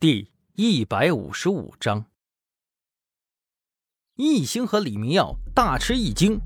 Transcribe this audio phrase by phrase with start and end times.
[0.00, 2.04] 第一百五十五章，
[4.14, 6.40] 易星和李明耀大吃一惊，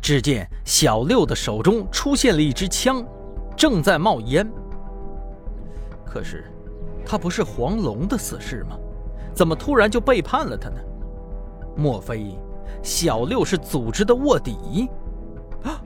[0.00, 3.04] 只见小六的手中出现了一支枪，
[3.56, 4.48] 正在冒烟。
[6.06, 6.48] 可是，
[7.04, 8.78] 他不是黄龙的死士吗？
[9.34, 10.80] 怎么突然就背叛了他呢？
[11.76, 12.38] 莫非
[12.80, 14.88] 小六是组织的卧底？
[15.64, 15.82] 啊，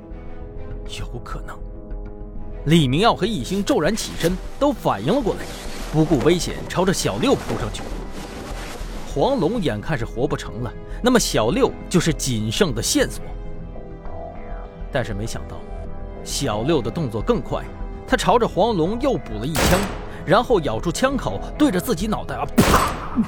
[1.01, 1.59] 有可能。
[2.67, 5.41] 李明耀和易星骤然起身，都反应了过来。
[5.93, 7.83] 不顾危险，朝着小六扑上去。
[9.15, 13.23] 黄龙眼看是活不成了，那么小六就是仅剩的线索。
[14.91, 15.59] 但是没想到，
[16.25, 17.63] 小六的动作更快，
[18.07, 19.79] 他朝着黄龙又补了一枪，
[20.25, 23.23] 然后咬住枪口，对着自己脑袋啊，啪！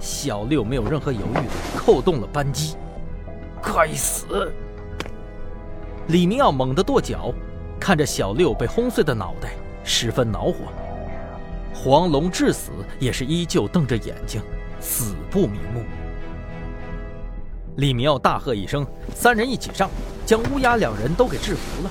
[0.00, 2.76] 小六没有任何犹豫，扣动了扳机。
[3.62, 4.50] 该死！
[6.06, 7.30] 李明耀猛地跺脚，
[7.78, 9.50] 看着小六被轰碎的脑袋，
[9.84, 10.54] 十分恼火。
[11.74, 12.70] 黄龙至死
[13.00, 14.40] 也是依旧瞪着眼睛，
[14.80, 15.82] 死不瞑目。
[17.76, 19.90] 李明耀大喝一声，三人一起上，
[20.24, 21.90] 将乌鸦两人都给制服了。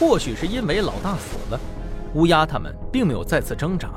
[0.00, 1.60] 或许是因为老大死了，
[2.14, 3.90] 乌鸦他们并没有再次挣扎。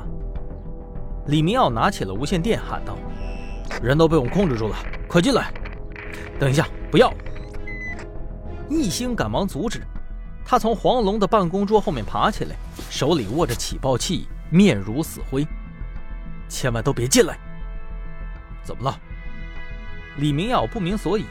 [1.26, 2.98] 李明耀拿起了无线电，喊道
[3.82, 4.76] ：“人都被我控制住了，
[5.08, 5.50] 快进来！”
[6.38, 7.12] 等一下，不要！
[8.68, 9.80] 一星赶忙阻止，
[10.44, 12.56] 他从黄龙的办公桌后面爬起来，
[12.90, 14.28] 手里握着起爆器。
[14.52, 15.46] 面如死灰，
[16.46, 17.38] 千万都别进来！
[18.62, 19.00] 怎么了？
[20.18, 21.24] 李明耀不明所以，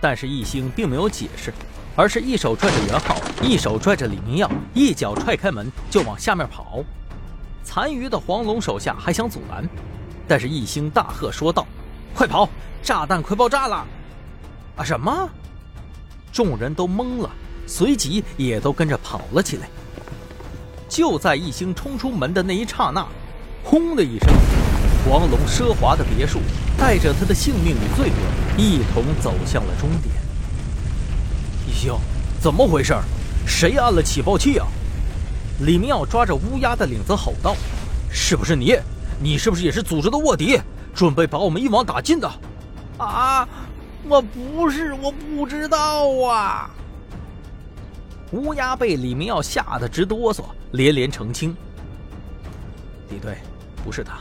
[0.00, 1.52] 但是易星并没有解释，
[1.94, 6.82] 而是一手拽着袁浩，一手拽着李明耀，一脚踹开门就往下面跑。
[7.62, 9.68] 残余的黄龙手下还想阻拦，
[10.26, 11.66] 但是易星大喝说道
[12.16, 12.48] ：“快跑！
[12.82, 13.86] 炸弹快爆炸了！”
[14.76, 15.28] 啊什么？
[16.32, 17.30] 众人都懵了，
[17.66, 19.68] 随即也都跟着跑了起来。
[20.88, 23.06] 就在一星冲出门的那一刹那，
[23.62, 24.28] 轰的一声，
[25.04, 26.40] 黄龙奢华的别墅
[26.78, 30.14] 带着他的性命与罪恶一同走向了终点。
[31.66, 31.92] 一星，
[32.40, 32.94] 怎么回事？
[33.46, 34.66] 谁按了起爆器啊？
[35.60, 37.54] 李明耀抓着乌鸦的领子吼道
[38.10, 38.76] ：“是不是你？
[39.20, 40.60] 你是不是也是组织的卧底，
[40.94, 42.30] 准备把我们一网打尽的？”
[42.96, 43.48] 啊，
[44.08, 46.70] 我不是，我不知道啊。
[48.32, 50.42] 乌鸦被李明耀吓得直哆嗦，
[50.72, 51.56] 连连澄清
[53.10, 53.38] ：“李队，
[53.84, 54.18] 不是他。”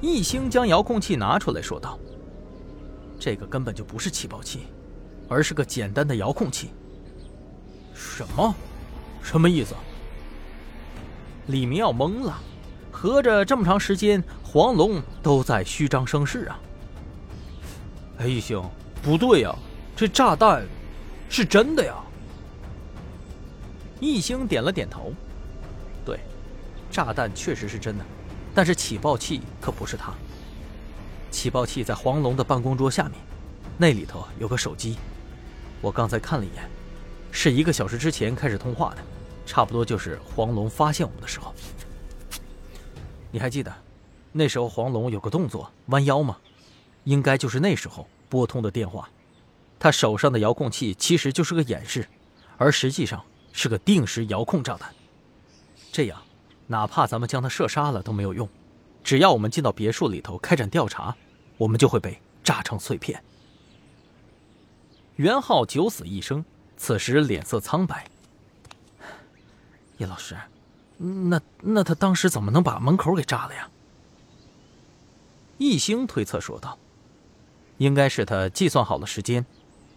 [0.00, 1.98] 一星将遥控器拿出来说道
[3.18, 4.60] ：“这个根本就不是起爆器，
[5.28, 6.70] 而是个简单的遥控器。”
[7.94, 8.54] 什么？
[9.22, 9.74] 什么意思？
[11.46, 12.38] 李明耀懵了，
[12.92, 16.60] 合着这么长时间黄龙都在虚张声势啊！
[18.18, 18.62] 哎，一星，
[19.02, 19.54] 不对呀，
[19.96, 20.64] 这炸弹。
[21.30, 21.96] 是真的呀！
[24.04, 25.12] 一星点了点头，
[26.04, 26.20] 对，
[26.90, 28.04] 炸弹确实是真的，
[28.54, 30.12] 但是起爆器可不是他。
[31.30, 33.14] 起爆器在黄龙的办公桌下面，
[33.78, 34.96] 那里头有个手机，
[35.80, 36.68] 我刚才看了一眼，
[37.32, 39.02] 是一个小时之前开始通话的，
[39.46, 41.54] 差不多就是黄龙发现我们的时候。
[43.32, 43.74] 你还记得，
[44.32, 46.36] 那时候黄龙有个动作弯腰吗？
[47.04, 49.08] 应该就是那时候拨通的电话。
[49.78, 52.06] 他手上的遥控器其实就是个掩饰，
[52.56, 53.22] 而实际上
[53.54, 54.92] 是个定时遥控炸弹。
[55.90, 56.20] 这样，
[56.66, 58.46] 哪怕咱们将他射杀了都没有用，
[59.02, 61.16] 只要我们进到别墅里头开展调查，
[61.56, 63.22] 我们就会被炸成碎片。
[65.16, 66.44] 袁浩九死一生，
[66.76, 68.06] 此时脸色苍白。
[69.98, 70.36] 叶老师，
[70.98, 73.70] 那那他当时怎么能把门口给炸了呀？
[75.58, 76.76] 易星推测说道
[77.78, 79.46] ：“应该是他计算好了时间。”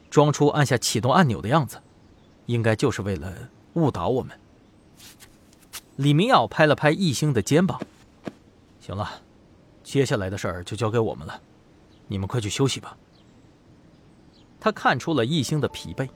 [0.09, 1.81] 装出按下启动按钮的样子，
[2.47, 3.31] 应该就是为了
[3.75, 4.37] 误导我们。
[5.97, 7.79] 李明耀拍了拍易星的肩膀
[8.81, 9.21] ：“行了，
[9.83, 11.39] 接下来的事儿就交给我们了，
[12.07, 12.97] 你们快去休息吧。”
[14.59, 16.09] 他看出了易星的疲惫，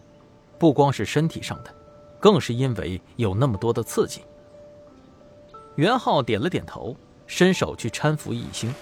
[0.57, 1.73] 不光是身体上的，
[2.19, 4.21] 更是因为有那么多的刺激。
[5.75, 6.95] 袁浩点了点头，
[7.27, 8.73] 伸手去搀扶易星，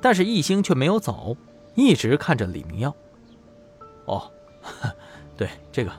[0.00, 1.36] 但是易星却没有走，
[1.74, 2.94] 一直看着李明耀。
[4.04, 4.30] 哦，
[5.36, 5.92] 对这个，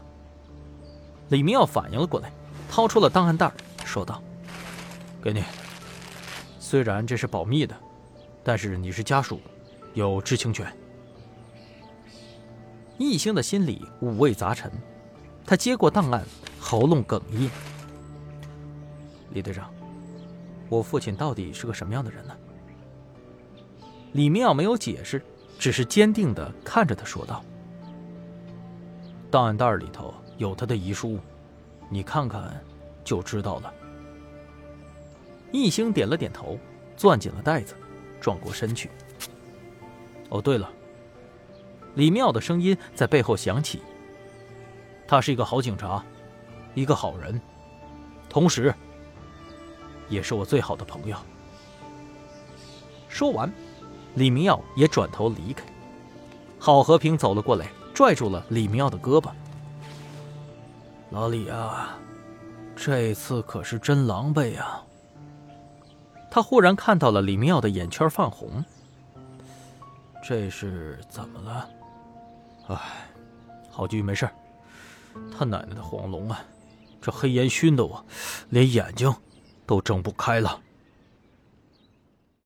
[1.29, 2.31] 李明耀反应了过来，
[2.69, 3.51] 掏出了档案袋，
[3.85, 4.21] 说道
[5.21, 5.43] ：“给你。
[6.59, 7.75] 虽然这是保密的，
[8.43, 9.39] 但是你是家属，
[9.93, 10.71] 有知情权。”
[12.97, 14.71] 易星的心里五味杂陈，
[15.45, 16.25] 他接过档案，
[16.59, 17.49] 喉咙哽咽
[19.31, 19.71] ：“李队长，
[20.67, 22.35] 我父亲到底是个什么样的人呢？”
[24.13, 25.23] 李明耀没有解释，
[25.59, 27.43] 只是坚定的看着他说道。
[29.31, 31.19] 档案袋里头有他的遗书，
[31.89, 32.59] 你看看
[33.03, 33.73] 就知道了。
[35.51, 36.57] 一星点了点头，
[36.97, 37.75] 攥紧了袋子，
[38.19, 38.89] 转过身去。
[40.29, 40.69] 哦，对了，
[41.95, 43.81] 李妙的声音在背后响起。
[45.07, 46.03] 他是一个好警察，
[46.75, 47.39] 一个好人，
[48.29, 48.73] 同时，
[50.07, 51.17] 也是我最好的朋友。
[53.07, 53.51] 说完，
[54.15, 55.65] 李明耀也转头离开。
[56.59, 57.67] 郝和平走了过来，
[57.99, 59.29] 拽住了李明耀的胳膊。
[61.09, 61.99] 老李啊，
[62.73, 64.81] 这次可是真狼狈啊！
[66.31, 68.63] 他忽然看到了李明耀的眼圈泛红。
[70.23, 71.69] 这是怎么了？
[72.69, 72.79] 哎，
[73.69, 74.29] 郝局没事。
[75.37, 76.39] 他奶奶的黄龙啊，
[77.01, 78.01] 这黑烟熏得我
[78.47, 79.13] 连眼睛
[79.65, 80.57] 都睁不开了。